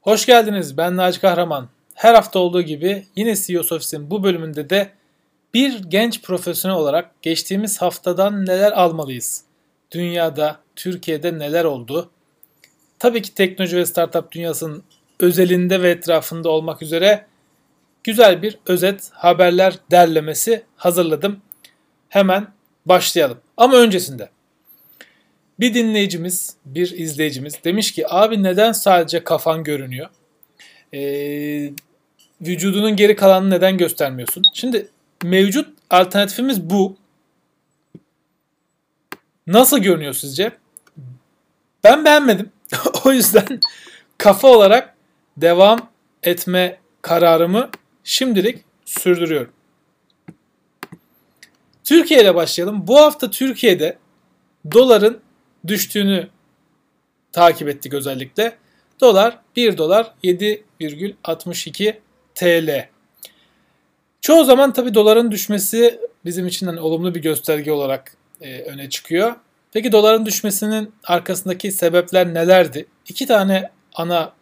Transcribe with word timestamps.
Hoş 0.00 0.26
geldiniz. 0.26 0.76
Ben 0.76 0.96
Naci 0.96 1.20
Kahraman. 1.20 1.68
Her 1.94 2.14
hafta 2.14 2.38
olduğu 2.38 2.62
gibi 2.62 3.06
yine 3.16 3.36
CEO 3.36 3.60
Office'in 3.60 4.10
bu 4.10 4.24
bölümünde 4.24 4.70
de 4.70 4.90
bir 5.54 5.82
genç 5.82 6.22
profesyonel 6.22 6.76
olarak 6.76 7.22
geçtiğimiz 7.22 7.82
haftadan 7.82 8.46
neler 8.46 8.72
almalıyız? 8.72 9.44
Dünyada, 9.90 10.56
Türkiye'de 10.76 11.38
neler 11.38 11.64
oldu? 11.64 12.10
Tabii 12.98 13.22
ki 13.22 13.34
teknoloji 13.34 13.76
ve 13.76 13.86
startup 13.86 14.32
dünyasının 14.32 14.82
özelinde 15.20 15.82
ve 15.82 15.90
etrafında 15.90 16.48
olmak 16.48 16.82
üzere 16.82 17.26
güzel 18.04 18.42
bir 18.42 18.58
özet 18.66 19.10
haberler 19.12 19.74
derlemesi 19.90 20.62
hazırladım. 20.76 21.40
Hemen 22.08 22.46
başlayalım. 22.86 23.38
Ama 23.56 23.76
öncesinde 23.76 24.28
bir 25.60 25.74
dinleyicimiz, 25.74 26.56
bir 26.64 26.90
izleyicimiz 26.90 27.64
demiş 27.64 27.92
ki 27.92 28.14
abi 28.14 28.42
neden 28.42 28.72
sadece 28.72 29.24
kafan 29.24 29.64
görünüyor? 29.64 30.08
Ee, 30.94 31.70
vücudunun 32.40 32.96
geri 32.96 33.16
kalanını 33.16 33.50
neden 33.50 33.78
göstermiyorsun? 33.78 34.42
Şimdi 34.52 34.88
mevcut 35.24 35.68
alternatifimiz 35.90 36.70
bu. 36.70 36.96
Nasıl 39.46 39.78
görünüyor 39.78 40.14
sizce? 40.14 40.52
Ben 41.84 42.04
beğenmedim. 42.04 42.50
o 43.04 43.12
yüzden 43.12 43.60
kafa 44.18 44.48
olarak 44.48 44.94
devam 45.36 45.90
etme 46.22 46.78
kararımı 47.02 47.70
şimdilik 48.04 48.64
sürdürüyorum. 48.84 49.52
Türkiye 51.84 52.22
ile 52.22 52.34
başlayalım. 52.34 52.86
Bu 52.86 53.00
hafta 53.00 53.30
Türkiye'de 53.30 53.98
doların 54.72 55.20
düştüğünü 55.66 56.28
takip 57.32 57.68
ettik 57.68 57.94
özellikle. 57.94 58.56
Dolar 59.00 59.38
1 59.56 59.78
dolar 59.78 60.14
7,62 60.24 61.94
TL. 62.34 62.88
Çoğu 64.20 64.44
zaman 64.44 64.72
tabi 64.72 64.94
doların 64.94 65.30
düşmesi 65.30 66.00
bizim 66.24 66.46
için 66.46 66.66
hani 66.66 66.80
olumlu 66.80 67.14
bir 67.14 67.22
gösterge 67.22 67.72
olarak 67.72 68.16
e, 68.40 68.62
öne 68.62 68.90
çıkıyor. 68.90 69.34
Peki 69.72 69.92
doların 69.92 70.26
düşmesinin 70.26 70.94
arkasındaki 71.04 71.72
sebepler 71.72 72.34
nelerdi? 72.34 72.86
İki 73.08 73.26
tane 73.26 73.70
ana 73.94 74.32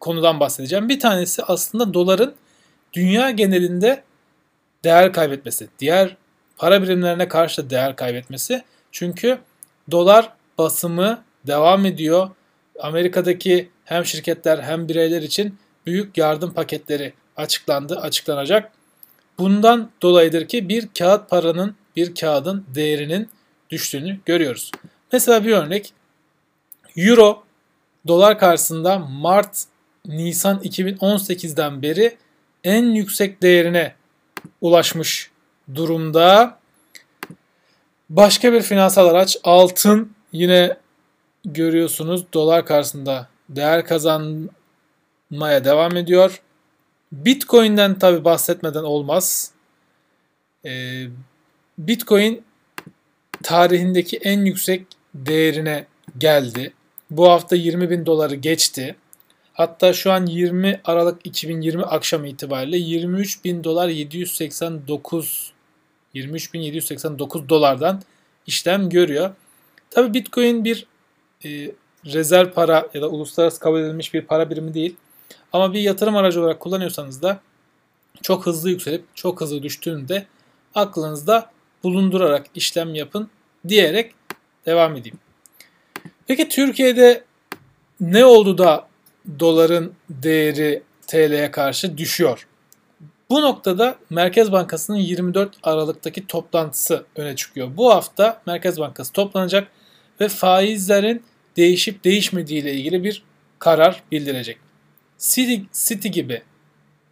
konudan 0.00 0.40
bahsedeceğim. 0.40 0.88
Bir 0.88 1.00
tanesi 1.00 1.42
aslında 1.42 1.94
doların 1.94 2.34
dünya 2.92 3.30
genelinde 3.30 4.02
değer 4.84 5.12
kaybetmesi. 5.12 5.68
Diğer 5.78 6.16
para 6.56 6.82
birimlerine 6.82 7.28
karşı 7.28 7.70
değer 7.70 7.96
kaybetmesi. 7.96 8.62
Çünkü 8.92 9.38
dolar 9.90 10.32
basımı 10.60 11.22
devam 11.46 11.86
ediyor. 11.86 12.30
Amerika'daki 12.80 13.70
hem 13.84 14.04
şirketler 14.04 14.58
hem 14.58 14.88
bireyler 14.88 15.22
için 15.22 15.58
büyük 15.86 16.18
yardım 16.18 16.52
paketleri 16.52 17.12
açıklandı, 17.36 18.00
açıklanacak. 18.00 18.72
Bundan 19.38 19.90
dolayıdır 20.02 20.48
ki 20.48 20.68
bir 20.68 20.88
kağıt 20.98 21.30
paranın, 21.30 21.76
bir 21.96 22.14
kağıdın 22.14 22.64
değerinin 22.74 23.28
düştüğünü 23.70 24.20
görüyoruz. 24.26 24.70
Mesela 25.12 25.44
bir 25.44 25.52
örnek. 25.52 25.92
Euro 26.96 27.44
dolar 28.06 28.38
karşısında 28.38 28.98
Mart 28.98 29.64
Nisan 30.06 30.58
2018'den 30.58 31.82
beri 31.82 32.16
en 32.64 32.84
yüksek 32.84 33.42
değerine 33.42 33.94
ulaşmış 34.60 35.30
durumda. 35.74 36.58
Başka 38.10 38.52
bir 38.52 38.62
finansal 38.62 39.06
araç 39.06 39.36
altın 39.44 40.12
Yine 40.32 40.76
görüyorsunuz 41.44 42.24
dolar 42.32 42.66
karşısında 42.66 43.28
değer 43.48 43.86
kazanmaya 43.86 45.64
devam 45.64 45.96
ediyor. 45.96 46.42
Bitcoin'den 47.12 47.98
tabi 47.98 48.24
bahsetmeden 48.24 48.82
olmaz. 48.82 49.50
Ee, 50.64 51.06
Bitcoin 51.78 52.42
tarihindeki 53.42 54.16
en 54.16 54.44
yüksek 54.44 54.86
değerine 55.14 55.86
geldi. 56.18 56.72
Bu 57.10 57.30
hafta 57.30 57.56
20 57.56 57.90
bin 57.90 58.06
doları 58.06 58.34
geçti. 58.34 58.96
Hatta 59.52 59.92
şu 59.92 60.12
an 60.12 60.26
20 60.26 60.80
Aralık 60.84 61.26
2020 61.26 61.82
akşam 61.82 62.24
itibariyle 62.24 62.76
23 62.76 63.44
bin 63.44 63.64
dolar 63.64 63.88
789 63.88 65.52
23 66.14 66.54
bin 66.54 66.60
789 66.60 67.48
dolardan 67.48 68.02
işlem 68.46 68.88
görüyor. 68.88 69.30
Tabi 69.90 70.14
Bitcoin 70.14 70.64
bir 70.64 70.86
e, 71.44 71.48
rezerv 72.06 72.50
para 72.50 72.88
ya 72.94 73.02
da 73.02 73.08
uluslararası 73.08 73.60
kabul 73.60 73.80
edilmiş 73.80 74.14
bir 74.14 74.22
para 74.22 74.50
birimi 74.50 74.74
değil. 74.74 74.96
Ama 75.52 75.72
bir 75.72 75.80
yatırım 75.80 76.16
aracı 76.16 76.40
olarak 76.40 76.60
kullanıyorsanız 76.60 77.22
da 77.22 77.40
çok 78.22 78.46
hızlı 78.46 78.70
yükselip 78.70 79.04
çok 79.14 79.40
hızlı 79.40 79.62
düştüğünde 79.62 80.26
aklınızda 80.74 81.50
bulundurarak 81.82 82.46
işlem 82.54 82.94
yapın 82.94 83.30
diyerek 83.68 84.14
devam 84.66 84.96
edeyim. 84.96 85.18
Peki 86.26 86.48
Türkiye'de 86.48 87.24
ne 88.00 88.24
oldu 88.24 88.58
da 88.58 88.88
doların 89.38 89.92
değeri 90.10 90.82
TL'ye 91.06 91.50
karşı 91.50 91.98
düşüyor? 91.98 92.46
Bu 93.30 93.42
noktada 93.42 93.96
Merkez 94.10 94.52
Bankası'nın 94.52 94.96
24 94.96 95.56
Aralık'taki 95.62 96.26
toplantısı 96.26 97.04
öne 97.16 97.36
çıkıyor. 97.36 97.68
Bu 97.76 97.94
hafta 97.94 98.42
Merkez 98.46 98.78
Bankası 98.78 99.12
toplanacak 99.12 99.68
ve 100.20 100.28
faizlerin 100.28 101.22
değişip 101.56 102.04
değişmediği 102.04 102.62
ile 102.62 102.74
ilgili 102.74 103.04
bir 103.04 103.22
karar 103.58 104.02
bildirecek. 104.12 104.58
Citi, 105.18 105.64
Citi 105.72 106.10
gibi, 106.10 106.42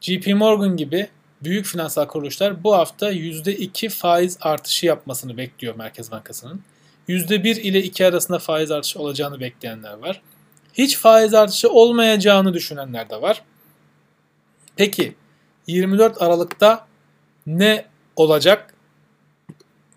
JP 0.00 0.26
Morgan 0.26 0.76
gibi 0.76 1.08
büyük 1.42 1.66
finansal 1.66 2.06
kuruluşlar 2.06 2.64
bu 2.64 2.74
hafta 2.74 3.12
%2 3.12 3.88
faiz 3.88 4.38
artışı 4.40 4.86
yapmasını 4.86 5.36
bekliyor 5.36 5.74
Merkez 5.74 6.10
Bankası'nın. 6.10 6.62
%1 7.08 7.60
ile 7.60 7.82
2 7.82 8.06
arasında 8.06 8.38
faiz 8.38 8.70
artışı 8.70 8.98
olacağını 8.98 9.40
bekleyenler 9.40 9.92
var. 9.92 10.22
Hiç 10.74 10.96
faiz 10.96 11.34
artışı 11.34 11.68
olmayacağını 11.68 12.54
düşünenler 12.54 13.10
de 13.10 13.22
var. 13.22 13.42
Peki 14.76 15.14
24 15.66 16.22
Aralık'ta 16.22 16.86
ne 17.46 17.84
olacak? 18.16 18.74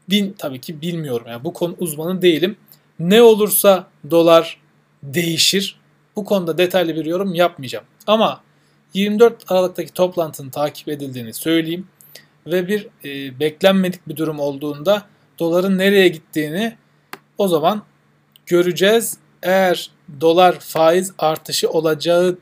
Bin 0.10 0.36
tabii 0.38 0.62
ki 0.62 0.82
bilmiyorum. 0.82 1.28
Yani 1.30 1.44
bu 1.44 1.54
konu 1.54 1.76
uzmanı 1.80 2.22
değilim. 2.22 2.58
Ne 3.00 3.22
olursa 3.22 3.88
dolar 4.12 4.58
değişir. 5.04 5.80
Bu 6.16 6.26
konuda 6.26 6.58
detaylı 6.58 6.96
bir 6.96 7.06
yorum 7.06 7.34
yapmayacağım. 7.34 7.86
Ama 8.08 8.42
24 8.94 9.52
Aralık'taki 9.52 9.94
toplantının 9.94 10.50
takip 10.50 10.88
edildiğini 10.90 11.34
söyleyeyim 11.34 11.88
ve 12.48 12.68
bir 12.68 12.88
e, 13.06 13.40
beklenmedik 13.40 14.08
bir 14.08 14.16
durum 14.16 14.40
olduğunda 14.40 15.06
doların 15.40 15.78
nereye 15.78 16.08
gittiğini 16.08 16.78
o 17.38 17.48
zaman 17.48 17.84
göreceğiz. 18.46 19.18
Eğer 19.44 19.92
dolar 20.22 20.60
faiz 20.60 21.14
artışı 21.18 21.70
olacağını 21.70 22.38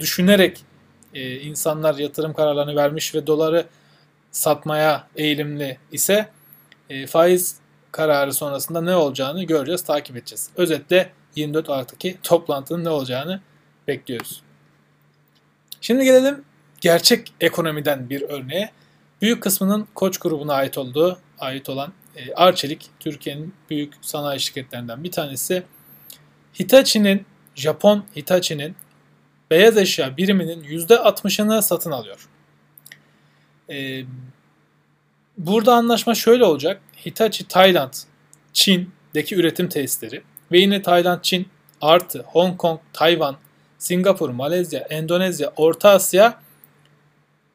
düşünerek 0.00 0.64
e, 1.14 1.34
insanlar 1.40 1.94
yatırım 1.94 2.32
kararlarını 2.32 2.76
vermiş 2.76 3.14
ve 3.14 3.26
doları 3.26 3.66
satmaya 4.30 5.08
eğilimli 5.16 5.78
ise 5.92 6.28
e, 6.90 7.06
faiz 7.06 7.56
kararı 7.92 8.32
sonrasında 8.32 8.80
ne 8.80 8.96
olacağını 8.96 9.44
göreceğiz, 9.44 9.82
takip 9.82 10.16
edeceğiz. 10.16 10.50
Özetle 10.56 11.12
24 11.36 11.70
Aralık'taki 11.70 12.18
toplantının 12.22 12.84
ne 12.84 12.88
olacağını 12.88 13.40
bekliyoruz. 13.88 14.42
Şimdi 15.80 16.04
gelelim 16.04 16.44
gerçek 16.80 17.32
ekonomiden 17.40 18.10
bir 18.10 18.22
örneğe. 18.22 18.70
Büyük 19.22 19.42
kısmının 19.42 19.88
Koç 19.94 20.18
grubuna 20.18 20.54
ait 20.54 20.78
olduğu, 20.78 21.18
ait 21.38 21.68
olan 21.68 21.92
e, 22.16 22.34
Arçelik, 22.34 22.90
Türkiye'nin 23.00 23.54
büyük 23.70 23.94
sanayi 24.00 24.40
şirketlerinden 24.40 25.04
bir 25.04 25.10
tanesi. 25.10 25.62
Hitachi'nin, 26.60 27.26
Japon 27.54 28.04
Hitachi'nin 28.16 28.76
beyaz 29.50 29.76
eşya 29.76 30.16
biriminin 30.16 30.62
%60'ını 30.62 31.62
satın 31.62 31.90
alıyor. 31.90 32.28
E, 33.70 34.04
burada 35.46 35.74
anlaşma 35.74 36.14
şöyle 36.14 36.44
olacak. 36.44 36.80
Hitachi 37.06 37.48
Tayland, 37.48 37.92
Çin'deki 38.52 39.36
üretim 39.36 39.68
tesisleri 39.68 40.22
ve 40.52 40.58
yine 40.58 40.82
Tayland, 40.82 41.18
Çin 41.22 41.48
artı 41.80 42.24
Hong 42.26 42.58
Kong, 42.58 42.80
Tayvan, 42.92 43.36
Singapur, 43.78 44.30
Malezya, 44.30 44.80
Endonezya, 44.80 45.52
Orta 45.56 45.90
Asya, 45.90 46.40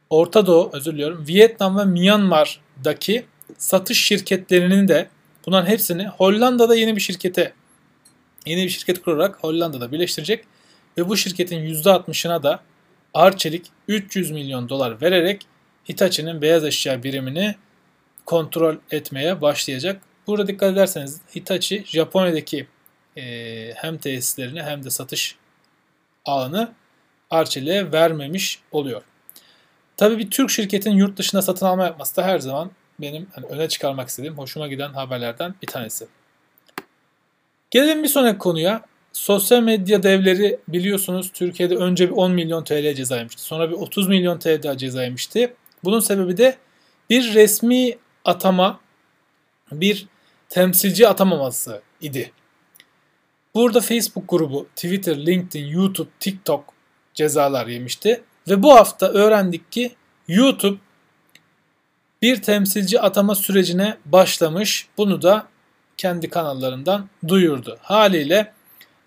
Orta 0.10 0.46
Doğu, 0.46 0.70
özür 0.74 0.94
diliyorum, 0.94 1.26
Vietnam 1.28 1.78
ve 1.78 1.86
Myanmar'daki 1.86 3.26
satış 3.58 4.06
şirketlerinin 4.06 4.88
de 4.88 5.10
bunların 5.46 5.70
hepsini 5.70 6.08
Hollanda'da 6.08 6.76
yeni 6.76 6.96
bir 6.96 7.02
şirkete 7.02 7.54
yeni 8.46 8.64
bir 8.64 8.70
şirket 8.70 9.02
kurarak 9.02 9.44
Hollanda'da 9.44 9.92
birleştirecek 9.92 10.46
ve 10.98 11.10
bu 11.10 11.18
şirketin 11.18 11.74
%60'ına 11.74 12.44
da 12.44 12.60
Arçelik 13.14 13.66
300 13.88 14.32
milyon 14.32 14.70
dolar 14.70 15.02
vererek 15.02 15.48
Hitachi'nin 15.90 16.42
beyaz 16.42 16.64
eşya 16.64 17.04
birimini 17.04 17.56
kontrol 18.26 18.76
etmeye 18.92 19.42
başlayacak. 19.42 20.02
Burada 20.28 20.48
dikkat 20.48 20.74
ederseniz 20.74 21.22
Hitachi 21.36 21.84
Japonya'daki 21.88 22.68
e, 23.18 23.74
hem 23.76 23.98
tesislerini 23.98 24.64
hem 24.64 24.84
de 24.84 24.90
satış 24.90 25.36
ağını 26.26 26.74
Arçelik'e 27.30 27.92
vermemiş 27.92 28.60
oluyor. 28.72 29.02
Tabii 29.98 30.18
bir 30.18 30.32
Türk 30.32 30.50
şirketin 30.50 30.92
yurt 30.92 31.18
dışına 31.18 31.42
satın 31.42 31.66
alma 31.66 31.84
yapması 31.84 32.16
da 32.16 32.24
her 32.24 32.40
zaman 32.40 32.72
benim 33.00 33.28
hani 33.32 33.46
öne 33.46 33.70
çıkarmak 33.70 34.10
istediğim, 34.10 34.38
hoşuma 34.38 34.68
giden 34.68 34.94
haberlerden 34.94 35.56
bir 35.62 35.68
tanesi. 35.68 36.08
Gelelim 37.72 38.04
bir 38.04 38.08
sonraki 38.08 38.38
konuya. 38.38 38.82
Sosyal 39.14 39.62
medya 39.62 40.04
devleri 40.04 40.60
biliyorsunuz 40.68 41.32
Türkiye'de 41.34 41.76
önce 41.76 42.10
bir 42.10 42.16
10 42.16 42.32
milyon 42.32 42.64
TL 42.64 42.94
ceza 42.94 43.18
yemişti. 43.18 43.42
Sonra 43.42 43.70
bir 43.70 43.76
30 43.76 44.08
milyon 44.08 44.40
TL 44.40 44.78
ceza 44.78 45.04
yemişti. 45.04 45.54
Bunun 45.84 46.00
sebebi 46.00 46.38
de 46.38 46.58
bir 47.10 47.34
resmi 47.34 47.98
atama, 48.26 48.80
bir 49.72 50.08
temsilci 50.50 51.08
atamaması 51.08 51.82
idi. 52.02 52.32
Burada 53.56 53.82
Facebook 53.82 54.30
grubu, 54.30 54.68
Twitter, 54.76 55.26
LinkedIn, 55.26 55.66
YouTube, 55.66 56.10
TikTok 56.20 56.74
cezalar 57.14 57.68
yemişti. 57.68 58.24
Ve 58.50 58.64
bu 58.64 58.76
hafta 58.76 59.08
öğrendik 59.08 59.72
ki 59.72 59.96
YouTube 60.28 60.78
bir 62.22 62.42
temsilci 62.42 63.02
atama 63.02 63.36
sürecine 63.36 63.98
başlamış. 64.06 64.88
Bunu 64.98 65.22
da 65.22 65.48
kendi 65.98 66.30
kanallarından 66.30 67.10
duyurdu. 67.28 67.78
Haliyle 67.82 68.54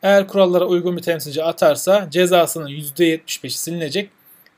eğer 0.02 0.28
kurallara 0.28 0.66
uygun 0.66 0.96
bir 0.96 1.02
temsilci 1.02 1.44
atarsa 1.44 2.08
cezasının 2.10 2.68
%75'i 2.68 3.50
silinecek 3.50 4.10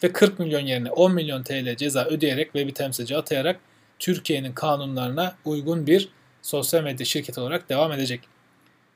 ve 0.03 0.13
40 0.13 0.39
milyon 0.39 0.61
yerine 0.61 0.91
10 0.91 1.15
milyon 1.15 1.43
TL 1.43 1.77
ceza 1.77 2.05
ödeyerek 2.05 2.55
ve 2.55 2.67
bir 2.67 2.75
temsilci 2.75 3.17
atayarak 3.17 3.61
Türkiye'nin 4.01 4.53
kanunlarına 4.53 5.37
uygun 5.45 5.87
bir 5.87 6.09
sosyal 6.43 6.83
medya 6.83 7.07
şirketi 7.07 7.41
olarak 7.41 7.69
devam 7.69 7.93
edecek. 7.93 8.21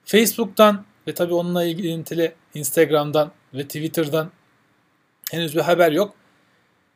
Facebook'tan 0.04 0.84
ve 1.08 1.14
tabii 1.14 1.34
onunla 1.34 1.64
ilgili 1.64 2.34
Instagram'dan 2.54 3.32
ve 3.54 3.62
Twitter'dan 3.62 4.30
henüz 5.30 5.56
bir 5.56 5.60
haber 5.60 5.92
yok. 5.92 6.14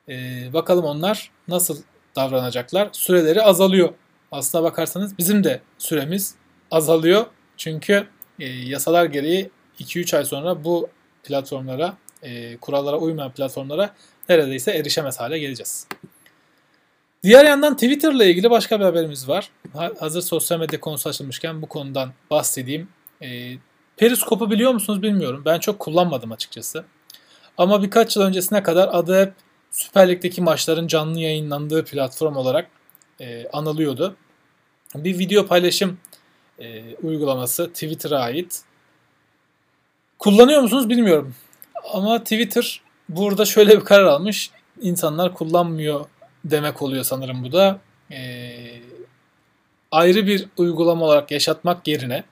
Ee, 0.08 0.50
bakalım 0.52 0.84
onlar 0.84 1.30
nasıl 1.48 1.82
davranacaklar. 2.16 2.88
Süreleri 2.92 3.42
azalıyor. 3.42 3.94
Aslına 4.32 4.64
bakarsanız 4.64 5.18
bizim 5.18 5.44
de 5.44 5.60
süremiz 5.78 6.34
azalıyor. 6.70 7.26
Çünkü 7.56 8.06
e, 8.40 8.46
yasalar 8.46 9.04
gereği 9.04 9.50
2-3 9.80 10.16
ay 10.16 10.24
sonra 10.24 10.64
bu 10.64 10.88
platformlara, 11.22 11.96
e, 12.22 12.56
kurallara 12.56 12.96
uymayan 12.96 13.32
platformlara 13.32 13.94
neredeyse 14.28 14.70
erişemez 14.70 15.20
hale 15.20 15.38
geleceğiz. 15.38 15.86
Diğer 17.22 17.44
yandan 17.44 17.74
Twitter 17.74 18.12
ile 18.12 18.30
ilgili 18.30 18.50
başka 18.50 18.80
bir 18.80 18.84
haberimiz 18.84 19.28
var. 19.28 19.50
Hazır 20.00 20.22
sosyal 20.22 20.58
medya 20.58 20.80
konusu 20.80 21.08
açılmışken 21.08 21.62
bu 21.62 21.66
konudan 21.66 22.12
bahsedeyim. 22.30 22.88
E, 23.22 23.54
Periskop'u 23.96 24.50
biliyor 24.50 24.72
musunuz 24.72 25.02
bilmiyorum. 25.02 25.42
Ben 25.44 25.58
çok 25.58 25.78
kullanmadım 25.78 26.32
açıkçası. 26.32 26.84
Ama 27.58 27.82
birkaç 27.82 28.16
yıl 28.16 28.22
öncesine 28.22 28.62
kadar 28.62 28.88
adı 28.92 29.20
hep 29.20 29.32
Süper 29.70 30.08
Lig'deki 30.08 30.42
maçların 30.42 30.86
canlı 30.86 31.20
yayınlandığı 31.20 31.84
platform 31.84 32.36
olarak 32.36 32.70
e, 33.20 33.48
anılıyordu. 33.48 34.16
Bir 34.94 35.18
video 35.18 35.46
paylaşım 35.46 35.98
e, 36.58 36.94
uygulaması 36.94 37.68
Twitter'a 37.72 38.18
ait. 38.18 38.62
Kullanıyor 40.18 40.62
musunuz 40.62 40.88
bilmiyorum. 40.88 41.34
Ama 41.92 42.18
Twitter 42.18 42.82
burada 43.08 43.44
şöyle 43.44 43.80
bir 43.80 43.84
karar 43.84 44.04
almış. 44.04 44.50
İnsanlar 44.80 45.34
kullanmıyor 45.34 46.06
demek 46.50 46.82
oluyor 46.82 47.04
sanırım 47.04 47.44
bu 47.44 47.52
da. 47.52 47.80
E, 48.10 48.50
ayrı 49.90 50.26
bir 50.26 50.46
uygulama 50.56 51.04
olarak 51.04 51.30
yaşatmak 51.30 51.88
yerine 51.88 52.24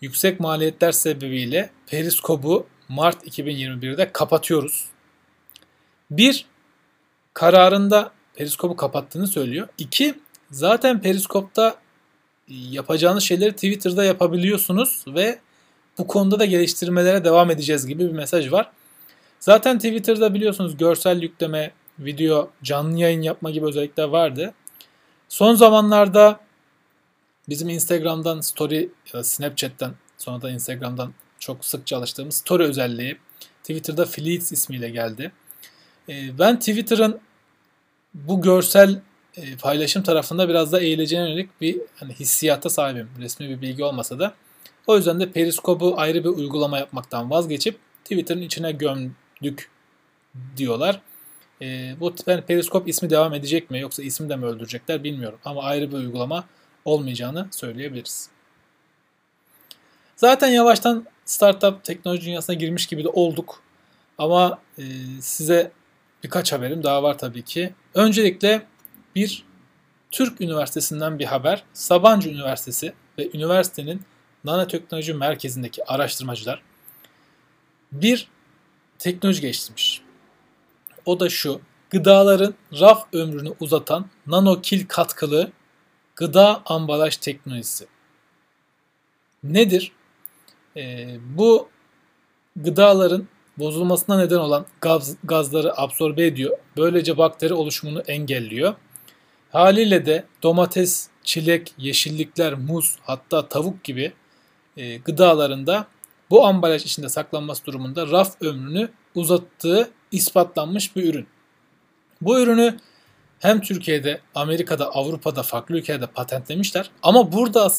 yüksek 0.00 0.40
maliyetler 0.40 0.92
sebebiyle 0.92 1.70
Periskop'u 1.86 2.66
Mart 2.88 3.26
2021'de 3.26 4.12
kapatıyoruz. 4.12 4.86
Bir, 6.10 6.46
kararında 7.34 8.10
Periskop'u 8.34 8.76
kapattığını 8.76 9.26
söylüyor. 9.26 9.68
İki, 9.78 10.14
zaten 10.50 11.02
Periskop'ta 11.02 11.76
yapacağınız 12.48 13.22
şeyleri 13.22 13.52
Twitter'da 13.52 14.04
yapabiliyorsunuz 14.04 15.04
ve 15.06 15.38
bu 15.98 16.06
konuda 16.06 16.38
da 16.38 16.44
geliştirmelere 16.44 17.24
devam 17.24 17.50
edeceğiz 17.50 17.86
gibi 17.86 18.06
bir 18.06 18.12
mesaj 18.12 18.52
var. 18.52 18.70
Zaten 19.40 19.78
Twitter'da 19.78 20.34
biliyorsunuz 20.34 20.76
görsel 20.76 21.22
yükleme, 21.22 21.72
video, 21.98 22.50
canlı 22.62 22.98
yayın 22.98 23.22
yapma 23.22 23.50
gibi 23.50 23.66
özellikler 23.66 24.04
vardı. 24.04 24.54
Son 25.28 25.54
zamanlarda 25.54 26.40
bizim 27.48 27.68
Instagram'dan 27.68 28.40
story 28.40 28.90
ya 29.06 29.12
da 29.12 29.24
Snapchat'ten 29.24 29.92
sonra 30.18 30.42
da 30.42 30.50
Instagram'dan 30.50 31.14
çok 31.38 31.64
sık 31.64 31.86
çalıştığımız 31.86 32.34
story 32.34 32.62
özelliği 32.62 33.18
Twitter'da 33.60 34.06
Fleets 34.06 34.52
ismiyle 34.52 34.88
geldi. 34.88 35.32
Ee, 36.08 36.38
ben 36.38 36.58
Twitter'ın 36.58 37.20
bu 38.14 38.42
görsel 38.42 39.00
e, 39.36 39.56
paylaşım 39.56 40.02
tarafında 40.02 40.48
biraz 40.48 40.72
da 40.72 40.80
eğileceğine 40.80 41.28
yönelik 41.28 41.60
bir 41.60 41.80
hani 41.96 42.12
hissiyata 42.12 42.70
sahibim. 42.70 43.08
Resmi 43.18 43.48
bir 43.48 43.60
bilgi 43.62 43.84
olmasa 43.84 44.18
da. 44.18 44.34
O 44.86 44.96
yüzden 44.96 45.20
de 45.20 45.32
Periskop'u 45.32 45.94
ayrı 45.96 46.24
bir 46.24 46.28
uygulama 46.28 46.78
yapmaktan 46.78 47.30
vazgeçip 47.30 47.78
Twitter'ın 48.04 48.42
içine 48.42 48.72
gömdük 48.72 49.70
diyorlar. 50.56 51.00
E, 51.62 51.96
bu 52.00 52.14
yani 52.26 52.42
Periskop 52.42 52.88
ismi 52.88 53.10
devam 53.10 53.34
edecek 53.34 53.70
mi 53.70 53.80
yoksa 53.80 54.02
ismi 54.02 54.28
de 54.28 54.36
mi 54.36 54.44
öldürecekler 54.44 55.04
bilmiyorum. 55.04 55.38
Ama 55.44 55.62
ayrı 55.62 55.90
bir 55.90 55.96
uygulama 55.96 56.44
olmayacağını 56.84 57.48
söyleyebiliriz. 57.50 58.28
Zaten 60.16 60.48
yavaştan 60.48 61.06
startup 61.24 61.84
teknoloji 61.84 62.26
dünyasına 62.26 62.56
girmiş 62.56 62.86
gibi 62.86 63.04
de 63.04 63.08
olduk. 63.08 63.62
Ama 64.18 64.58
e, 64.78 64.82
size 65.20 65.72
birkaç 66.24 66.52
haberim 66.52 66.82
daha 66.82 67.02
var 67.02 67.18
tabii 67.18 67.42
ki. 67.42 67.74
Öncelikle 67.94 68.62
bir 69.14 69.44
Türk 70.10 70.40
Üniversitesi'nden 70.40 71.18
bir 71.18 71.24
haber. 71.24 71.64
Sabancı 71.72 72.28
Üniversitesi 72.28 72.92
ve 73.18 73.30
üniversitenin 73.34 74.02
nanoteknoloji 74.44 75.14
merkezindeki 75.14 75.84
araştırmacılar 75.84 76.62
bir 77.92 78.28
teknoloji 78.98 79.40
geliştirmiş. 79.40 80.05
O 81.06 81.20
da 81.20 81.28
şu. 81.28 81.60
Gıdaların 81.90 82.54
raf 82.80 83.06
ömrünü 83.12 83.52
uzatan 83.60 84.06
nanokil 84.26 84.86
katkılı 84.88 85.52
gıda 86.16 86.62
ambalaj 86.66 87.16
teknolojisi. 87.16 87.86
Nedir? 89.44 89.92
Ee, 90.76 91.16
bu 91.36 91.68
gıdaların 92.56 93.28
bozulmasına 93.58 94.18
neden 94.18 94.38
olan 94.38 94.66
gaz, 94.80 95.16
gazları 95.24 95.80
absorbe 95.80 96.26
ediyor. 96.26 96.58
Böylece 96.76 97.18
bakteri 97.18 97.54
oluşumunu 97.54 98.00
engelliyor. 98.00 98.74
Haliyle 99.52 100.06
de 100.06 100.24
domates, 100.42 101.08
çilek, 101.24 101.74
yeşillikler, 101.78 102.54
muz 102.54 102.96
hatta 103.02 103.48
tavuk 103.48 103.84
gibi 103.84 104.12
e, 104.76 104.96
gıdalarında 104.96 105.86
bu 106.30 106.46
ambalaj 106.46 106.84
içinde 106.84 107.08
saklanması 107.08 107.64
durumunda 107.64 108.06
raf 108.06 108.42
ömrünü 108.42 108.90
uzattığı 109.14 109.90
ispatlanmış 110.12 110.96
bir 110.96 111.14
ürün. 111.14 111.26
Bu 112.20 112.40
ürünü 112.40 112.76
hem 113.38 113.60
Türkiye'de, 113.60 114.20
Amerika'da, 114.34 114.86
Avrupa'da, 114.90 115.42
farklı 115.42 115.76
ülkelerde 115.76 116.06
patentlemişler. 116.06 116.90
Ama 117.02 117.32
burada 117.32 117.72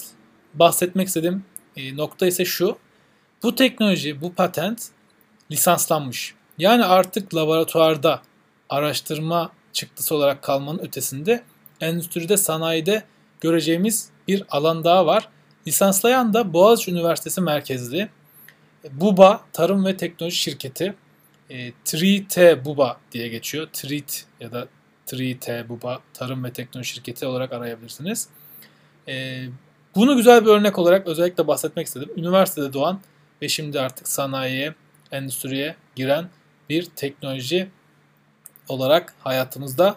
bahsetmek 0.54 1.08
istediğim 1.08 1.46
e, 1.76 1.98
nokta 1.98 2.28
ise 2.28 2.46
şu. 2.46 2.78
Bu 3.44 3.56
teknoloji, 3.56 4.22
bu 4.22 4.34
patent 4.34 4.88
lisanslanmış. 5.52 6.34
Yani 6.58 6.86
artık 6.86 7.36
laboratuvarda 7.36 8.22
araştırma 8.70 9.52
çıktısı 9.74 10.16
olarak 10.16 10.42
kalmanın 10.44 10.80
ötesinde 10.80 11.44
endüstride, 11.82 12.38
sanayide 12.38 13.04
göreceğimiz 13.42 14.10
bir 14.28 14.44
alan 14.50 14.84
daha 14.84 15.06
var. 15.06 15.30
Lisanslayan 15.68 16.34
da 16.34 16.54
Boğaziçi 16.54 16.92
Üniversitesi 16.92 17.42
merkezli 17.42 18.10
BUBA 18.92 19.42
Tarım 19.54 19.86
ve 19.86 19.98
Teknoloji 19.98 20.38
Şirketi. 20.38 20.96
E, 21.50 21.72
3T 21.86 22.66
BUBA 22.66 22.98
diye 23.12 23.28
geçiyor. 23.28 23.68
TRIT 23.74 24.26
ya 24.40 24.52
da 24.52 24.68
3T 25.08 25.70
BUBA 25.70 26.00
Tarım 26.14 26.44
ve 26.44 26.54
Teknoloji 26.54 26.90
Şirketi 26.90 27.26
olarak 27.26 27.54
arayabilirsiniz. 27.54 28.28
E, 29.08 29.46
bunu 29.96 30.18
güzel 30.18 30.46
bir 30.46 30.50
örnek 30.50 30.80
olarak 30.80 31.08
özellikle 31.08 31.48
bahsetmek 31.48 31.88
istedim. 31.88 32.10
Üniversitede 32.18 32.74
doğan 32.74 33.00
ve 33.42 33.50
şimdi 33.50 33.80
artık 33.80 34.08
sanayiye, 34.08 34.76
endüstriye 35.12 35.76
giren 35.96 36.30
bir 36.70 36.86
teknoloji 36.86 37.70
olarak 38.68 39.14
hayatımızda 39.20 39.96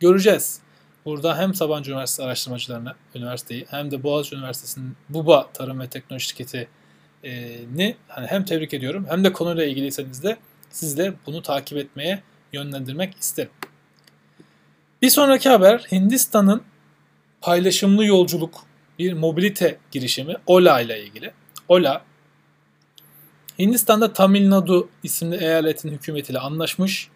göreceğiz. 0.00 0.60
Burada 1.04 1.38
hem 1.38 1.54
Sabancı 1.54 1.90
Üniversitesi 1.90 2.26
araştırmacılarına 2.26 2.94
üniversiteyi 3.14 3.66
hem 3.70 3.90
de 3.90 4.02
Boğaziçi 4.02 4.36
Üniversitesi'nin 4.36 4.96
BUBA 5.08 5.52
Tarım 5.52 5.80
ve 5.80 5.88
Teknoloji 5.88 6.26
Şirketi'ni 6.26 7.96
hani 8.08 8.26
hem 8.26 8.44
tebrik 8.44 8.74
ediyorum 8.74 9.06
hem 9.08 9.24
de 9.24 9.32
konuyla 9.32 9.64
ilgiliyseniz 9.64 10.22
de 10.22 10.36
siz 10.70 10.98
de 10.98 11.14
bunu 11.26 11.42
takip 11.42 11.78
etmeye 11.78 12.22
yönlendirmek 12.52 13.14
isterim. 13.20 13.50
Bir 15.02 15.10
sonraki 15.10 15.48
haber 15.48 15.78
Hindistan'ın 15.92 16.62
paylaşımlı 17.40 18.04
yolculuk 18.04 18.54
bir 18.98 19.12
mobilite 19.12 19.78
girişimi 19.90 20.34
Ola 20.46 20.80
ile 20.80 21.02
ilgili. 21.04 21.32
Ola 21.68 22.04
Hindistan'da 23.58 24.12
Tamil 24.12 24.50
Nadu 24.50 24.88
isimli 25.02 25.36
eyaletin 25.36 25.90
hükümetiyle 25.90 26.38
anlaşmış 26.38 27.08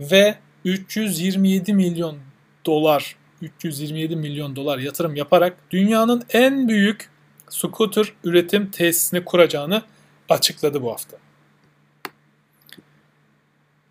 ve 0.00 0.38
327 0.64 1.74
milyon 1.74 2.18
dolar 2.66 3.16
327 3.42 4.16
milyon 4.16 4.56
dolar 4.56 4.78
yatırım 4.78 5.16
yaparak 5.16 5.56
dünyanın 5.70 6.22
en 6.30 6.68
büyük 6.68 7.10
scooter 7.48 8.12
üretim 8.24 8.70
tesisini 8.70 9.24
kuracağını 9.24 9.82
açıkladı 10.28 10.82
bu 10.82 10.92
hafta. 10.92 11.16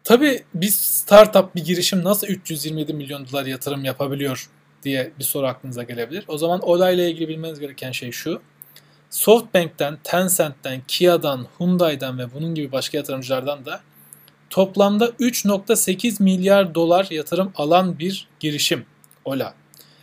Tabi 0.10 0.44
bir 0.54 0.68
startup, 0.68 1.56
bir 1.56 1.64
girişim 1.64 2.04
nasıl 2.04 2.28
327 2.28 2.94
milyon 2.94 3.28
dolar 3.28 3.46
yatırım 3.46 3.86
yapabiliyor 3.86 4.50
diye 4.84 5.12
bir 5.20 5.24
soru 5.24 5.48
aklınıza 5.48 5.84
gelebilir. 5.84 6.24
O 6.28 6.38
zaman 6.38 6.60
olayla 6.60 7.04
ilgili 7.08 7.28
bilmeniz 7.28 7.60
gereken 7.60 7.92
şey 7.92 8.12
şu. 8.12 8.42
Softbank'ten, 9.10 9.98
Tencent'ten, 10.04 10.82
Kia'dan, 10.88 11.48
Hyundai'den 11.58 12.20
ve 12.20 12.34
bunun 12.34 12.56
gibi 12.56 12.72
başka 12.72 12.98
yatırımcılardan 12.98 13.66
da 13.66 13.82
toplamda 14.50 15.06
3.8 15.06 16.24
milyar 16.24 16.76
dolar 16.76 17.08
yatırım 17.10 17.52
alan 17.56 18.00
bir 18.00 18.28
girişim 18.40 18.86
Ola. 19.26 19.54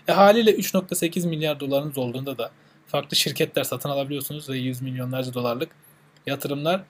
E 0.08 0.12
haliyle 0.12 0.50
3.8 0.50 1.28
milyar 1.28 1.60
dolarınız 1.60 1.98
olduğunda 1.98 2.38
da 2.38 2.50
farklı 2.86 3.16
şirketler 3.16 3.64
satın 3.64 3.88
alabiliyorsunuz 3.88 4.48
ve 4.48 4.58
100 4.58 4.82
milyonlarca 4.82 5.34
dolarlık 5.34 5.70
yatırımlar 6.26 6.82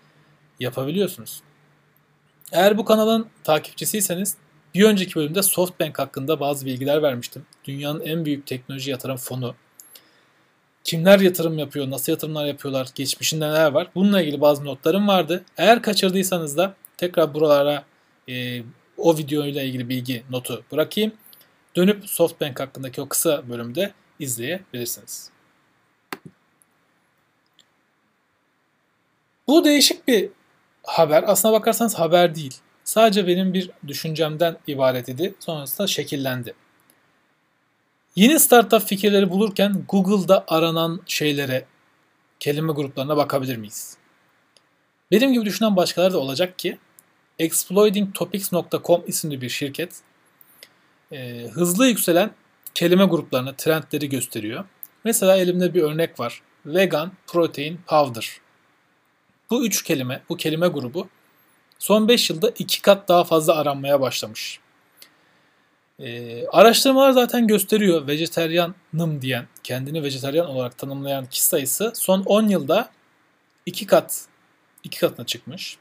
yapabiliyorsunuz. 0.61 1.42
Eğer 2.52 2.78
bu 2.78 2.84
kanalın 2.84 3.26
takipçisiyseniz 3.44 4.36
bir 4.74 4.84
önceki 4.84 5.14
bölümde 5.14 5.42
SoftBank 5.42 5.98
hakkında 5.98 6.40
bazı 6.40 6.66
bilgiler 6.66 7.02
vermiştim. 7.02 7.46
Dünyanın 7.64 8.00
en 8.00 8.24
büyük 8.24 8.46
teknoloji 8.46 8.90
yatırım 8.90 9.16
fonu. 9.16 9.54
Kimler 10.84 11.20
yatırım 11.20 11.58
yapıyor, 11.58 11.90
nasıl 11.90 12.12
yatırımlar 12.12 12.46
yapıyorlar, 12.46 12.88
geçmişinde 12.94 13.48
neler 13.48 13.72
var? 13.72 13.88
Bununla 13.94 14.22
ilgili 14.22 14.40
bazı 14.40 14.64
notlarım 14.64 15.08
vardı. 15.08 15.44
Eğer 15.56 15.82
kaçırdıysanız 15.82 16.56
da 16.56 16.74
tekrar 16.96 17.34
buralara 17.34 17.84
e, 18.28 18.62
o 18.98 19.18
videoyla 19.18 19.62
ilgili 19.62 19.88
bilgi 19.88 20.22
notu 20.30 20.64
bırakayım. 20.72 21.12
Dönüp 21.76 22.08
SoftBank 22.08 22.60
hakkındaki 22.60 23.00
o 23.00 23.08
kısa 23.08 23.48
bölümde 23.48 23.92
izleyebilirsiniz. 24.18 25.30
Bu 29.46 29.64
değişik 29.64 30.08
bir 30.08 30.28
haber. 30.86 31.24
Aslına 31.26 31.52
bakarsanız 31.52 31.94
haber 31.94 32.34
değil. 32.34 32.54
Sadece 32.84 33.26
benim 33.26 33.54
bir 33.54 33.70
düşüncemden 33.88 34.56
ibaret 34.66 35.08
idi. 35.08 35.34
Sonrasında 35.40 35.86
şekillendi. 35.86 36.54
Yeni 38.16 38.40
startup 38.40 38.82
fikirleri 38.82 39.30
bulurken 39.30 39.84
Google'da 39.88 40.44
aranan 40.48 41.00
şeylere, 41.06 41.64
kelime 42.40 42.72
gruplarına 42.72 43.16
bakabilir 43.16 43.56
miyiz? 43.56 43.96
Benim 45.10 45.32
gibi 45.32 45.44
düşünen 45.44 45.76
başkaları 45.76 46.12
da 46.12 46.18
olacak 46.18 46.58
ki 46.58 46.78
exploitingtopics.com 47.38 49.02
isimli 49.06 49.40
bir 49.40 49.48
şirket 49.48 49.92
e, 51.12 51.48
hızlı 51.52 51.86
yükselen 51.86 52.30
kelime 52.74 53.04
gruplarına, 53.04 53.52
trendleri 53.56 54.08
gösteriyor. 54.08 54.64
Mesela 55.04 55.36
elimde 55.36 55.74
bir 55.74 55.82
örnek 55.82 56.20
var. 56.20 56.42
Vegan 56.66 57.12
Protein 57.26 57.80
Powder. 57.86 58.40
Bu 59.50 59.66
üç 59.66 59.82
kelime, 59.84 60.22
bu 60.28 60.36
kelime 60.36 60.68
grubu 60.68 61.08
son 61.78 62.08
5 62.08 62.30
yılda 62.30 62.50
iki 62.58 62.82
kat 62.82 63.08
daha 63.08 63.24
fazla 63.24 63.56
aranmaya 63.56 64.00
başlamış. 64.00 64.60
Ee, 66.00 66.46
araştırmalar 66.46 67.10
zaten 67.10 67.46
gösteriyor 67.46 68.06
vejeteryanım 68.06 69.22
diyen, 69.22 69.46
kendini 69.62 70.02
vejeteryan 70.02 70.46
olarak 70.46 70.78
tanımlayan 70.78 71.26
kişi 71.26 71.44
sayısı 71.44 71.92
son 71.94 72.22
10 72.22 72.48
yılda 72.48 72.90
iki 73.66 73.86
kat 73.86 74.26
iki 74.84 74.98
katına 74.98 75.26
çıkmış. 75.26 75.78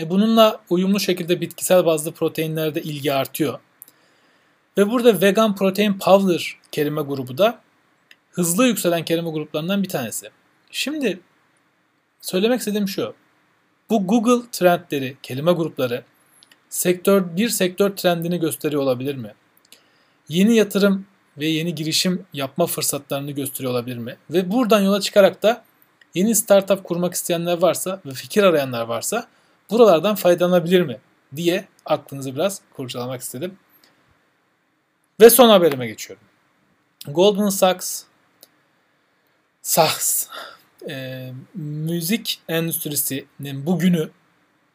E 0.00 0.10
bununla 0.10 0.60
uyumlu 0.70 1.00
şekilde 1.00 1.40
bitkisel 1.40 1.86
bazlı 1.86 2.12
proteinlerde 2.12 2.82
ilgi 2.82 3.12
artıyor. 3.12 3.58
Ve 4.78 4.90
burada 4.90 5.20
vegan 5.20 5.56
protein 5.56 5.98
powder 5.98 6.56
kelime 6.72 7.02
grubu 7.02 7.38
da 7.38 7.60
hızlı 8.32 8.66
yükselen 8.66 9.04
kelime 9.04 9.30
gruplarından 9.30 9.82
bir 9.82 9.88
tanesi. 9.88 10.30
Şimdi 10.70 11.20
söylemek 12.20 12.58
istediğim 12.58 12.88
şu. 12.88 13.14
Bu 13.90 14.06
Google 14.06 14.50
trendleri, 14.52 15.16
kelime 15.22 15.52
grupları 15.52 16.04
sektör 16.68 17.36
bir 17.36 17.48
sektör 17.48 17.90
trendini 17.96 18.40
gösteriyor 18.40 18.82
olabilir 18.82 19.14
mi? 19.14 19.34
Yeni 20.28 20.56
yatırım 20.56 21.06
ve 21.38 21.46
yeni 21.46 21.74
girişim 21.74 22.26
yapma 22.32 22.66
fırsatlarını 22.66 23.30
gösteriyor 23.30 23.72
olabilir 23.72 23.96
mi? 23.96 24.16
Ve 24.30 24.50
buradan 24.50 24.80
yola 24.80 25.00
çıkarak 25.00 25.42
da 25.42 25.64
yeni 26.14 26.34
startup 26.34 26.84
kurmak 26.84 27.14
isteyenler 27.14 27.58
varsa 27.58 28.00
ve 28.06 28.10
fikir 28.10 28.42
arayanlar 28.42 28.82
varsa 28.82 29.28
buralardan 29.70 30.14
faydalanabilir 30.14 30.82
mi 30.82 31.00
diye 31.36 31.68
aklınızı 31.86 32.34
biraz 32.34 32.60
kurcalamak 32.76 33.20
istedim. 33.20 33.58
Ve 35.20 35.30
son 35.30 35.48
haberime 35.48 35.86
geçiyorum. 35.86 36.24
Goldman 37.06 37.48
Sachs 37.48 38.04
Sachs 39.62 40.17
e, 40.88 41.28
müzik 41.54 42.40
endüstrisinin 42.48 43.66
bugünü 43.66 44.10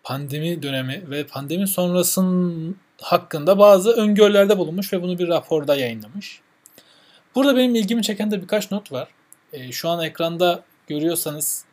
pandemi 0.03 0.63
dönemi 0.63 1.09
ve 1.09 1.27
pandemi 1.27 1.67
sonrasının 1.67 2.75
hakkında 3.01 3.59
bazı 3.59 3.91
öngörülerde 3.91 4.57
bulunmuş 4.57 4.93
ve 4.93 5.01
bunu 5.01 5.19
bir 5.19 5.27
raporda 5.27 5.75
yayınlamış. 5.75 6.41
Burada 7.35 7.57
benim 7.57 7.75
ilgimi 7.75 8.03
çeken 8.03 8.31
de 8.31 8.41
birkaç 8.41 8.71
not 8.71 8.91
var. 8.91 9.09
E, 9.53 9.71
şu 9.71 9.89
an 9.89 10.03
ekranda 10.03 10.63
görüyorsanız 10.87 11.65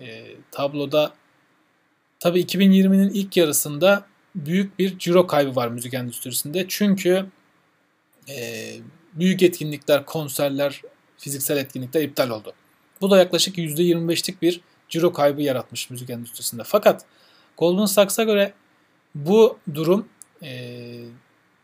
e, 0.00 0.24
tabloda 0.50 1.12
tabii 2.20 2.40
2020'nin 2.40 3.10
ilk 3.10 3.36
yarısında 3.36 4.06
büyük 4.34 4.78
bir 4.78 4.98
ciro 4.98 5.26
kaybı 5.26 5.56
var 5.56 5.68
müzik 5.68 5.94
endüstrisinde. 5.94 6.64
Çünkü 6.68 7.26
e, 8.28 8.70
büyük 9.12 9.42
etkinlikler, 9.42 10.06
konserler, 10.06 10.82
fiziksel 11.18 11.56
etkinlikler 11.56 12.02
iptal 12.02 12.30
oldu. 12.30 12.54
Bu 13.00 13.10
da 13.10 13.18
yaklaşık 13.18 13.58
%25'lik 13.58 14.42
bir 14.42 14.60
ciro 14.88 15.12
kaybı 15.12 15.42
yaratmış 15.42 15.90
müzik 15.90 16.10
endüstrisinde. 16.10 16.62
Fakat 16.64 17.04
Goldman 17.58 17.86
Sachs'a 17.86 18.22
göre 18.22 18.52
bu 19.14 19.58
durum 19.74 20.08
e, 20.42 20.70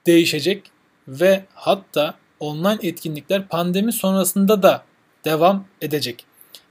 değişecek 0.06 0.70
ve 1.08 1.44
hatta 1.54 2.14
online 2.40 2.78
etkinlikler 2.82 3.48
pandemi 3.48 3.92
sonrasında 3.92 4.62
da 4.62 4.84
devam 5.24 5.64
edecek. 5.80 6.24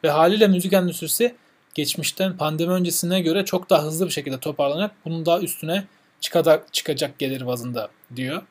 Ve 0.04 0.10
haliyle 0.10 0.48
müzik 0.48 0.74
endüstrisi 0.74 1.36
geçmişten 1.74 2.38
pandemi 2.38 2.72
öncesine 2.72 3.22
göre 3.22 3.46
çok 3.46 3.70
daha 3.70 3.84
hızlı 3.84 4.06
bir 4.06 4.12
şekilde 4.12 4.40
toparlanacak. 4.40 4.92
Bunun 5.06 5.26
daha 5.26 5.40
üstüne 5.40 5.86
çıkacak, 6.22 6.74
çıkacak 6.74 7.20
gelir 7.20 7.48
bazında 7.48 7.90
diyor. 8.16 8.42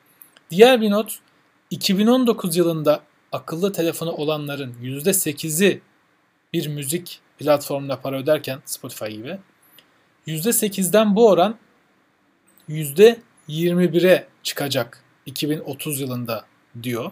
Diğer 0.51 0.81
bir 0.81 0.91
not 0.91 1.19
2019 1.69 2.57
yılında 2.57 3.01
akıllı 3.31 3.73
telefonu 3.73 4.11
olanların 4.11 4.73
%8'i 4.83 5.81
bir 6.53 6.67
müzik 6.67 7.19
platformuna 7.39 7.99
para 7.99 8.17
öderken 8.17 8.59
Spotify 8.65 9.05
gibi 9.05 9.37
%8'den 10.27 11.15
bu 11.15 11.29
oran 11.29 11.57
%21'e 12.69 14.27
çıkacak 14.43 15.03
2030 15.25 16.01
yılında 16.01 16.45
diyor. 16.83 17.11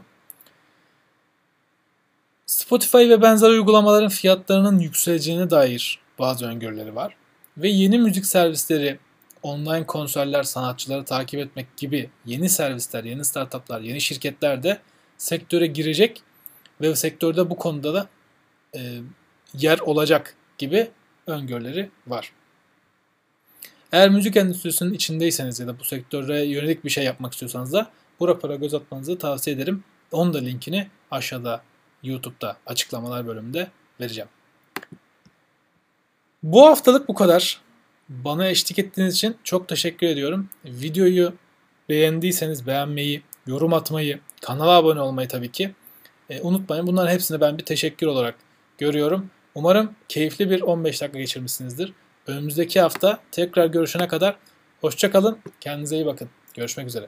Spotify 2.46 2.98
ve 2.98 3.22
benzer 3.22 3.50
uygulamaların 3.50 4.10
fiyatlarının 4.10 4.80
yükseleceğine 4.80 5.50
dair 5.50 6.00
bazı 6.20 6.46
öngörüleri 6.46 6.96
var. 6.96 7.16
Ve 7.58 7.70
yeni 7.70 8.00
müzik 8.00 8.26
servisleri 8.26 9.00
online 9.44 9.86
konserler, 9.86 10.44
sanatçıları 10.44 11.06
takip 11.06 11.40
etmek 11.40 11.78
gibi 11.78 12.10
yeni 12.26 12.50
servisler, 12.50 13.04
yeni 13.04 13.26
startuplar, 13.26 13.82
yeni 13.82 14.02
şirketler 14.02 14.64
de 14.64 14.80
sektöre 15.18 15.68
girecek 15.68 16.22
ve 16.82 16.96
sektörde 16.96 17.50
bu 17.50 17.58
konuda 17.58 17.94
da 17.94 18.08
e, 18.76 18.80
yer 19.58 19.80
olacak 19.80 20.36
gibi 20.58 20.92
öngörüleri 21.28 21.90
var. 22.08 22.32
Eğer 23.92 24.10
müzik 24.10 24.38
endüstrisinin 24.38 24.94
içindeyseniz 24.94 25.60
ya 25.60 25.68
da 25.68 25.80
bu 25.80 25.84
sektöre 25.84 26.44
yönelik 26.44 26.86
bir 26.86 26.90
şey 26.90 27.04
yapmak 27.04 27.34
istiyorsanız 27.34 27.74
da 27.74 27.92
bu 28.20 28.28
rapora 28.28 28.56
göz 28.56 28.74
atmanızı 28.74 29.18
tavsiye 29.18 29.56
ederim. 29.56 29.84
Onun 30.12 30.34
da 30.34 30.38
linkini 30.38 30.88
aşağıda 31.12 31.62
YouTube'da 32.04 32.58
açıklamalar 32.66 33.28
bölümünde 33.28 33.68
vereceğim. 34.00 34.30
Bu 36.44 36.68
haftalık 36.68 37.08
bu 37.08 37.14
kadar. 37.14 37.62
Bana 38.10 38.48
eşlik 38.48 38.80
ettiğiniz 38.80 39.16
için 39.16 39.38
çok 39.44 39.68
teşekkür 39.68 40.08
ediyorum. 40.08 40.50
Videoyu 40.66 41.34
beğendiyseniz 41.90 42.68
beğenmeyi, 42.68 43.22
yorum 43.48 43.74
atmayı, 43.74 44.20
kanala 44.42 44.72
abone 44.72 45.02
olmayı 45.02 45.28
tabii 45.28 45.52
ki 45.52 45.74
e, 46.30 46.42
unutmayın. 46.42 46.88
Bunların 46.88 47.14
hepsini 47.14 47.42
ben 47.42 47.58
bir 47.58 47.66
teşekkür 47.66 48.08
olarak 48.08 48.36
görüyorum. 48.78 49.30
Umarım 49.58 49.92
keyifli 50.10 50.50
bir 50.50 50.62
15 50.62 51.02
dakika 51.02 51.20
geçirmişsinizdir. 51.20 51.94
Önümüzdeki 52.28 52.82
hafta 52.82 53.20
tekrar 53.32 53.66
görüşene 53.66 54.08
kadar 54.08 54.38
hoşçakalın. 54.82 55.40
Kendinize 55.60 55.96
iyi 55.96 56.06
bakın. 56.06 56.30
Görüşmek 56.54 56.88
üzere. 56.88 57.08